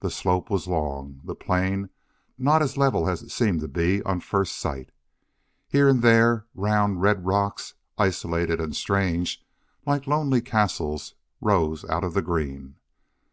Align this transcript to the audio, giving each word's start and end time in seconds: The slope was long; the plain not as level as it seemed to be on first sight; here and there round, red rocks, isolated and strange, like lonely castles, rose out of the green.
The 0.00 0.10
slope 0.10 0.50
was 0.50 0.66
long; 0.66 1.20
the 1.22 1.36
plain 1.36 1.90
not 2.36 2.62
as 2.62 2.76
level 2.76 3.08
as 3.08 3.22
it 3.22 3.30
seemed 3.30 3.60
to 3.60 3.68
be 3.68 4.02
on 4.02 4.18
first 4.18 4.58
sight; 4.58 4.90
here 5.68 5.88
and 5.88 6.02
there 6.02 6.46
round, 6.52 7.00
red 7.00 7.24
rocks, 7.24 7.74
isolated 7.96 8.60
and 8.60 8.74
strange, 8.74 9.40
like 9.86 10.08
lonely 10.08 10.40
castles, 10.40 11.14
rose 11.40 11.84
out 11.84 12.02
of 12.02 12.12
the 12.12 12.22
green. 12.22 12.74